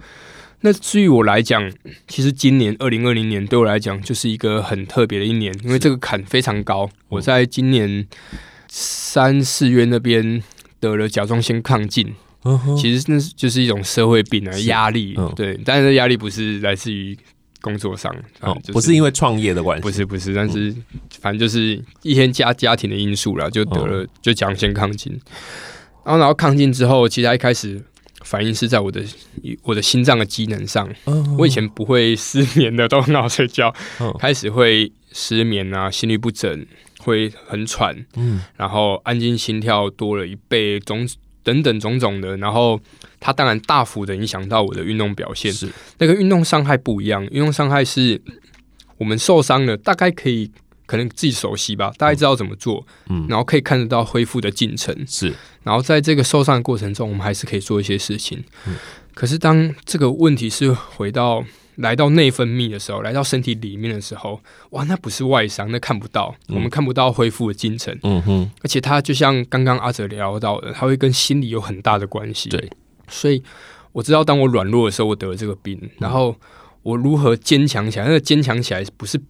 [0.63, 1.73] 那至于我来讲，
[2.07, 6.91] 其实今年二零二零年对我来讲就是一个很特别的一年，因为这个坎非常高。
[7.09, 8.07] 我在今年
[8.69, 10.43] 三四月那边
[10.79, 12.15] 得了甲状腺亢进，
[12.77, 15.17] 其实那就是一种社会病啊，压力。
[15.35, 17.17] 对，但是压力不是来自于
[17.61, 18.15] 工作上，
[18.73, 20.75] 不是因为创业的关系，不是不是，但是
[21.21, 25.13] 反正就是一些家家庭的因素了，就得了就甲状腺亢进。
[26.05, 27.83] 然后然后亢进之后，其实他一开始。
[28.23, 29.03] 反应是在我的
[29.63, 30.87] 我的心脏的机能上。
[31.39, 33.75] 我以前不会失眠的，都很好睡觉。
[34.19, 36.67] 开始会失眠啊，心律不整，
[36.99, 37.97] 会很喘。
[38.59, 41.09] 然后安静心跳多了一倍，种
[41.43, 42.37] 等等种种的。
[42.37, 42.81] 然后
[43.19, 45.53] 它当然大幅的影响到我的运动表现。
[45.53, 48.21] 是那个运动伤害不一样，运动伤害是
[48.99, 50.51] 我们受伤了，大概可以。
[50.87, 55.33] 可能自己熟悉吧，大概知道怎么做，嗯，然后可以看得到恢复的进程，是。
[55.63, 58.43] 然后在这个受伤的过程中，我们还是可以做一些事情。
[58.67, 58.75] 嗯，
[59.15, 61.45] 可是当这个问题是回到
[61.81, 64.41] 来到内分泌的时候，来到身体里面的时候，
[64.71, 67.97] 哇，那不是外伤，那看不到，嗯，我们看不到恢复的进程。
[68.03, 72.49] 嗯哼，而且它就像刚刚阿哲聊到的，它会跟心理有很大的关系。
[72.49, 72.71] 对，
[73.09, 73.43] 所以
[73.93, 76.37] 我知道，当我软弱的时候，我得了这个病，然后
[76.83, 78.05] 我如何坚强起来？
[78.05, 79.21] 那个坚强起来不是。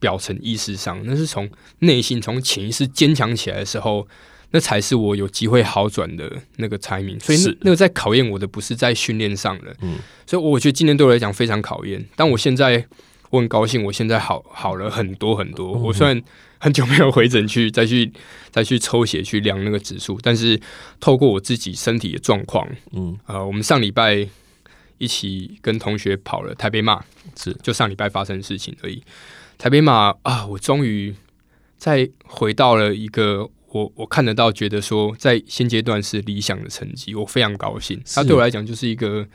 [0.00, 1.46] 表层意识上，那是从
[1.80, 4.08] 内心、从潜意识坚强起来的时候，
[4.50, 7.20] 那才是我有机会好转的那个 timing。
[7.20, 9.74] 所以那那个在考验我的，不是在训练上的。
[9.82, 12.04] 嗯，所以我觉得今年对我来讲非常考验。
[12.16, 12.84] 但我现在
[13.30, 15.72] 我很高兴，我现在好好了很多很多。
[15.72, 16.20] 我虽然
[16.58, 18.12] 很久没有回诊去再去
[18.50, 20.60] 再去抽血去量那个指数，但是
[20.98, 24.26] 透过我自己身体的状况，嗯，呃，我们上礼拜
[24.98, 27.02] 一起跟同学跑了台北马，
[27.36, 29.02] 是就上礼拜发生的事情而已。
[29.56, 31.14] 台北马啊，我终于
[31.78, 38.00] 再回到了一个我我看得到，觉得说在现阶段是理想的成绩，我非常高兴。
[38.14, 39.26] 它对我来讲就是一个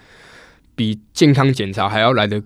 [0.75, 2.41] 比健康检查还要来的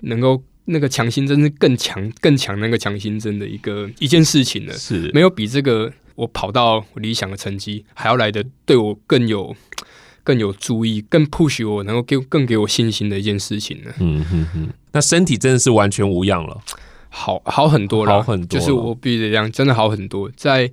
[0.00, 4.72] 能够那个强心针是更强更强那个强心针的一个一件事情了。
[4.74, 9.54] 是没有比这个我跑到理想的成绩还要来的对我更有
[10.24, 13.94] 更有注意，更 push 我，能够给更给我信心的一件事情了。
[14.00, 16.60] 嗯哼哼，那身体真的是完全无恙了。
[17.08, 20.30] 好好很多了，好很多，就是我必须得这样，真的好很多。
[20.36, 20.70] 在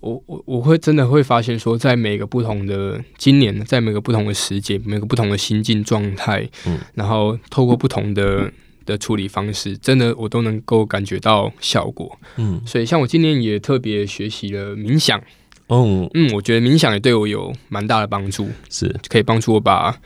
[0.00, 8.52] 我我我会真的会发现说，在每个不同的今年，在每个不同的时节，每个不同的心境状态，嗯，然后透过不同的
[8.84, 12.60] 的处理方式，真的我都能够感觉到效果，嗯。
[12.66, 15.18] 所以像我今年也特别学习了冥想，
[15.66, 19.98] 哦嗯，我觉得冥想也对我有蛮大的帮助，是可以帮助我把。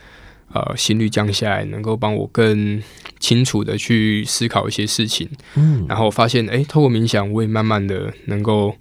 [0.53, 2.83] 呃，心率降下来，能够帮我更
[3.21, 5.25] 清楚的去思考一些事情。
[5.55, 8.75] 嗯，然后发现，哎，透过冥想，我也慢慢的能够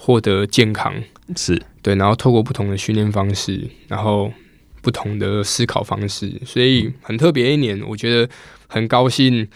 [0.00, 0.94] 获得健康。
[1.36, 4.32] 是对，然后透过不同的训练方式，然后
[4.80, 8.30] 不同的思考方式，所以很特别一年，我觉得
[8.68, 9.46] 很高兴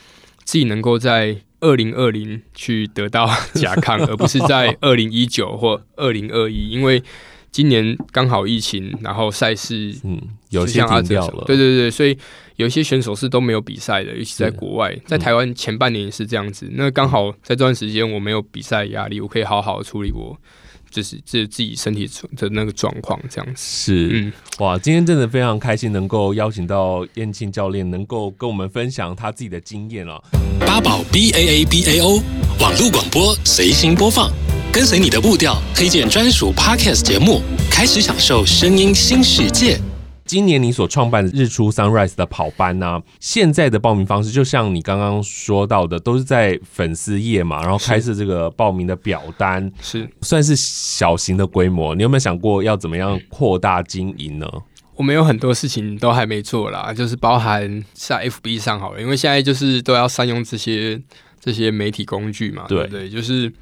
[0.44, 7.02] 自己能够在二零二零去得到 甲亢，而不是在二零一九或二零二一，因为。
[7.52, 11.44] 今年刚好疫情，然后赛事嗯，有些停掉了。
[11.46, 12.16] 对对对，所以
[12.56, 16.66] 有一些选手是都没有比赛的，尤其在国外，在台湾前半年也是这样子。
[16.72, 20.34] 那刚好在这段时间我没有比赛压力，我可以好好处理我
[20.90, 30.18] 就是这自己身体的那个状况，这样子是嗯哇，今天真的非常开心能够邀请到燕庆教练，能够跟我们分享他自己的经验哦。
[30.60, 32.22] 八宝 B A A B A O
[32.60, 34.30] 网络广播随心播放。
[34.72, 39.78] 跟随你的步调，推荐专属 Podcast 节目，开始享受声音新世界。
[40.24, 51.94] 今年你所创办的日出 Sunrise 的跑班呢、啊，现在的报名方式就像你刚刚说到的，都是在粉丝页嘛，然后开设这个报名的表单，是算是小型的规模。
[51.94, 54.50] 你有没有想过要怎么样扩大经营呢？
[54.96, 60.98] 我们有很多事情都还没做啦，就是包含在 FB 上好了，因为现在就是都要善用这些
[61.38, 63.10] 这些媒体工具嘛，对不对？
[63.10, 63.52] 就是。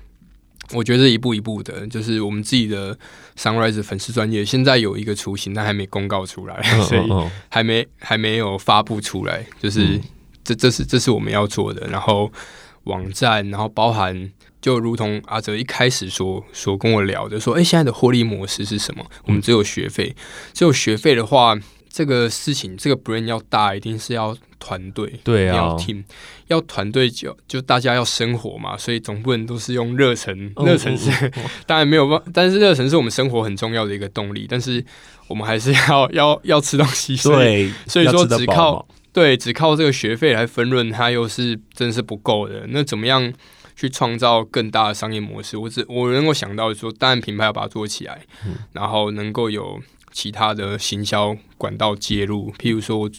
[0.72, 2.96] 我觉得一步一步的，就是我们自己的
[3.36, 9.44] Sunrise 粉丝专业，现在有一个雏形，但还没公告出来， 所以还没还没有发布出来。
[9.60, 10.00] 就是
[10.44, 11.86] 这这是这是我们要做的。
[11.88, 12.30] 然后
[12.84, 14.30] 网站，然后包含，
[14.60, 19.04] 就如同阿哲一开始说说跟我聊的，说，哎，现在的获利模式是什么？
[19.24, 20.14] 我们只有学费，
[20.52, 21.58] 只有学费的话。
[21.92, 26.04] 这个事情，这个 brand 要大，一定是要团队，对啊，要 team，
[26.46, 31.10] 要团队就就大家要生活嘛，所以总不能都是用热忱，热忱是
[31.66, 34.84] 当然没有办法，但是热忱是我们生活很重要的一个动力，但是
[35.26, 42.66] 我们还是要 要要吃东西，所以对，所以说只靠对只靠这个学费来分润，它又是真是不够的。
[42.68, 43.32] 那怎么样
[43.74, 45.56] 去创造更大的商业模式？
[45.56, 48.20] 我只我能够想到说，当然品牌要把它做起来，
[48.72, 49.80] 然后能够有。
[50.10, 53.10] 其他的行销管道介入，譬如说，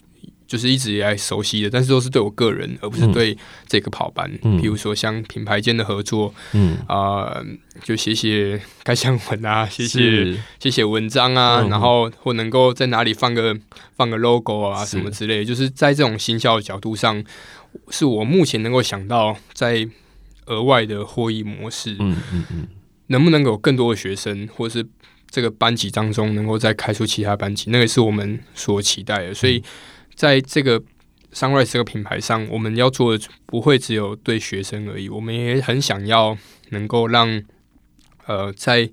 [0.45, 3.37] 就是一直以来熟悉的，但是都是对我个人，而不是对
[3.67, 4.29] 这个跑班。
[4.43, 6.77] 嗯，比如说像品牌间的合作，嗯。
[6.87, 7.45] 啊、呃，
[7.83, 13.57] 就写写开箱文啊，写写写写文章啊，嗯、然后或能够在哪里放个
[13.95, 15.39] 放个 logo 啊什么之类。
[15.39, 17.23] 的，就是在这种行销的角度上，
[17.89, 19.87] 是我目前能够想到在
[20.47, 21.95] 额外的获益模式。
[21.97, 22.67] 嗯嗯嗯，
[23.07, 24.85] 能不能有更多的学生，或是
[25.31, 29.63] 这个班级当中能够再开出其他班级，那个是我们所期待的，所以。
[30.13, 30.79] 在这个
[31.33, 36.37] Sunrise 这个品牌上，我们要做的不会只有对学生而已，我们也很想要
[36.69, 37.41] 能够让
[38.27, 38.87] 呃，在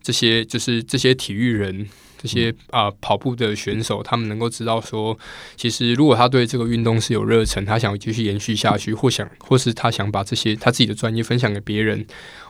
[0.00, 1.86] 这些就是这些体育人。
[2.20, 5.18] 这些啊、呃、跑步的选手，他们能够知道说，
[5.56, 12.04] 其实如果他对这个运动是有热忱，他想继续延续下去，或想或是他想把这些他自己的专业分享给别人，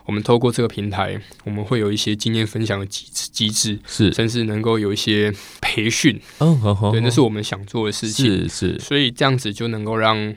[0.07, 4.13] 我们透过这个平台，我们会有一些经验分享的机机制，是。
[4.13, 6.61] 甚至能够有一些培训，嗯，
[6.91, 10.35] 对，那是我们想做的事情，是是，所以这样子就能够让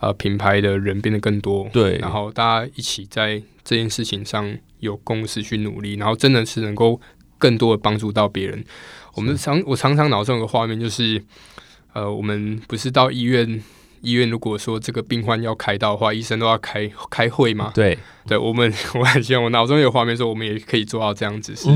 [0.00, 7.00] 呃品牌的人变得更多，对，然后大家一起在这件事情上有共识去努力，然后真的是能够。
[7.44, 8.64] 更多的帮助到别人，
[9.12, 11.22] 我们常我常常脑中有个画面，就是
[11.92, 13.62] 呃，我们不是到医院，
[14.00, 17.70] 医院如果说这个病患要开刀的话，医生都要开开会嘛？
[17.74, 21.68] 对，对我们 我很希望我脑中有画面，说我们也可以做到这样子，是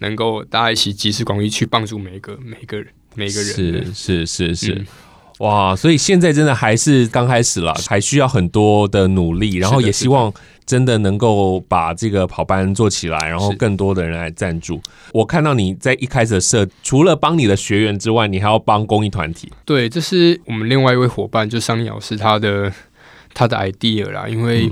[0.00, 3.54] 能够大家一起集思广益去帮助每一个每一个人每一个人，
[3.94, 4.72] 是是是是。
[4.74, 4.86] 嗯。
[5.38, 10.32] 哇，所以现在真的还是刚开始了，还需要很多的努力，然后也希望
[10.66, 14.82] 真的能够把这个跑班做起来，然后更多的人来赞助。
[15.12, 19.48] 我看到你在一开始的设，除了帮你的学员之外，你还要帮公益团体。
[19.64, 22.72] 对，这是我们另外一位伙伴，就桑尼老师他的
[23.32, 24.68] 他的 idea 啦，因为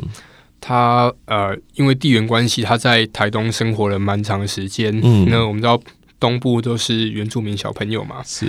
[0.61, 4.93] 他、嗯、呃，因为地缘关系，他在台东生活了蛮长时间。
[5.03, 5.81] 嗯，那我们知道
[6.19, 8.47] 东部都是原住民小朋友嘛，是。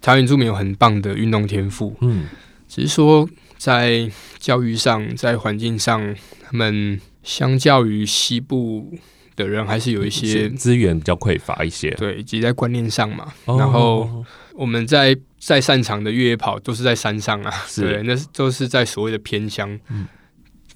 [0.00, 2.26] 台湾原住民有很棒的运动天赋，嗯，
[2.68, 3.28] 只是说
[3.58, 6.14] 在教育上、在环境上，
[6.48, 8.96] 他们相较于西部
[9.34, 11.90] 的人，还是有一些资源比较匮乏一些。
[11.90, 13.32] 对，以及在观念上嘛。
[13.46, 14.24] 哦、然后
[14.54, 19.78] 我们在在擅长的越野跑都是在山上啊，是对，那是都是在所谓的偏乡。
[19.88, 20.06] 嗯，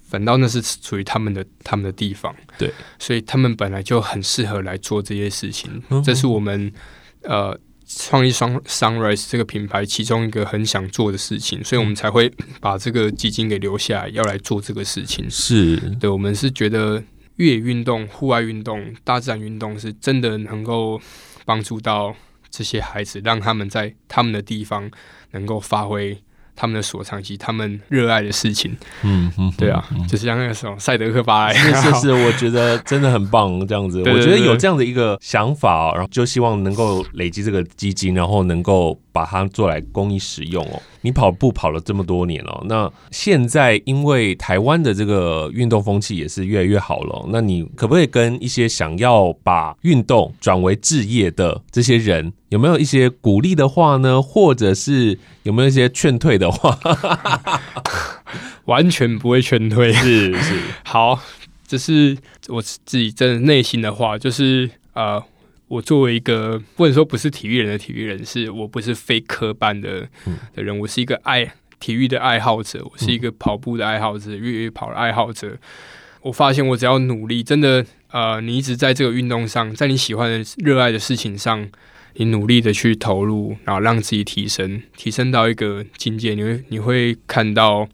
[0.07, 2.35] 反倒那是属于他们的他们的地方。
[2.57, 5.81] 对，所以他们本来就很适合来做这些事情。
[5.89, 6.71] 嗯、这是我们
[7.23, 7.57] 呃。
[7.97, 12.31] 创意双 Sunrise 这个品牌其中一个很想做的事情，所以我们才会
[12.61, 15.29] 把这个基金给留下来，要来做这个事情。
[15.29, 17.03] 是对，我们是觉得
[17.35, 21.01] 越野运动、户外运动、大自然运动是真的能够
[21.45, 22.15] 帮助到
[22.49, 24.89] 这些孩子，让他们在他们的地方
[25.31, 26.21] 能够发挥。
[26.55, 40.81] 他们的所长及他们热爱的事情，嗯嗯，对啊，嗯、就是像那个什么赛德克巴莱，是是是，我觉得真的很棒，这样子， 我觉得有这样的一个想法，然后就希望能够累积这个基金，然后能够把它做来公益使用哦。
[41.01, 54.21] 你跑步跑了这么多年了，那现在因为台湾的这个运动风气也是越来越好了，那你可不可以跟一些想要把运动转为置业的这些人，有没有一些鼓励的话呢？
[54.21, 56.77] 或者是有没有一些劝退的话？
[58.65, 60.59] 完全不会劝退， 是是。
[60.83, 61.19] 好，
[61.67, 65.23] 这是我自己真的内心的话，就是呃。
[65.71, 70.01] 我作为一个不能说不是体育人的体育人士，我不是非科班的
[70.53, 71.49] 的人，我是一个爱
[71.79, 75.57] 体育的爱好者，我是一个跑步的爱好者，越野跑的爱好者。
[76.23, 81.65] 我发现我只要努力，真的，呃，你一直在这个运动上，在你喜欢的、热爱的事情上，
[82.15, 87.87] 你努力的去投入，然后让自己提升，提升到一个境界，你会你会看到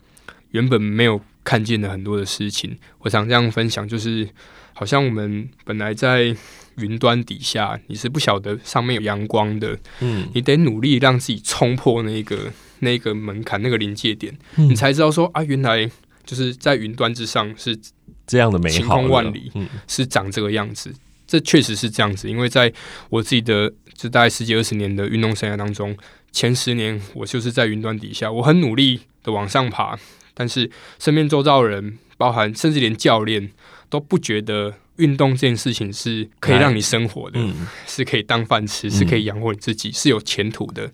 [0.50, 2.76] 原本没有看见的很多的事情。
[3.02, 4.28] 我想这样分享，就是
[4.74, 6.36] 好像我们本来在。
[6.78, 15.90] 云端底下，你是不晓得上面有阳光的，嗯，你得努力让自己冲破那个那个门槛，那个临界点，嗯，你才知道说啊，原来
[16.26, 17.78] 就是在云端之上是
[18.26, 20.94] 这样的美好，晴空万里，嗯，是长这个样子。
[21.26, 22.72] 这确实是这样子，因为在
[23.10, 25.98] 我自己的这大概十几二十年的运动生涯当中，
[26.32, 29.98] 前十年我就是在云端底下，我很努力的往上爬，
[30.34, 30.70] 但是
[31.00, 33.52] 身边周遭的人，包含甚至连教练
[33.90, 34.76] 都不觉得。
[34.98, 40.92] 运动这件事情是可以让你生活的，嗯、是可以当饭吃，是可以养活你自己，嗯、是有前途的。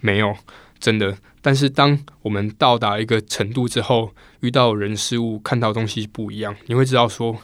[0.00, 0.34] 没有，
[0.78, 1.16] 真的。
[1.42, 7.36] 但是当我们到达一个程度之后，遇到人事物，看到东西不一样，你会知道说，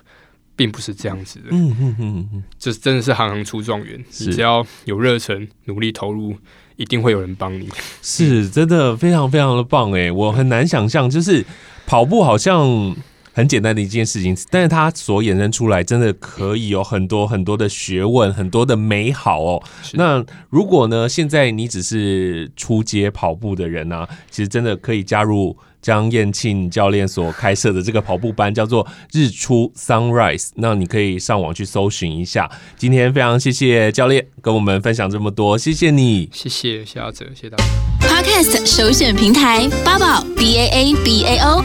[0.54, 1.46] 并不是这样子的。
[1.50, 4.02] 嗯嗯嗯嗯，这真的是行行出状元。
[4.20, 6.36] 你只要有热忱，努力投入，
[6.76, 7.68] 一定会有人帮你。
[8.02, 11.44] 是真的，非常非常的棒诶，我很难想象，就是
[11.86, 12.94] 跑步好像。
[13.36, 19.62] 很简单的一件事情，但是它所衍生出来，真的可以有很多很多的学问，很多的美好哦。
[19.92, 25.54] 那如果呢，现在你只是出街跑步的人呢、啊，其实真的可以加入。
[25.82, 32.50] 江燕庆教练所开设的这个跑步班叫做日出 Sunrise，那你可以上网去搜寻一下。
[32.76, 37.64] 今天非常谢谢教练跟我们分享这么多，谢谢你，谢谢谢阿哲，谢谢大家。
[38.00, 41.64] Podcast 首选平台八宝 B A A B A O，